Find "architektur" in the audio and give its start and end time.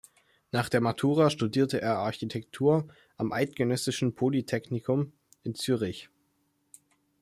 1.99-2.87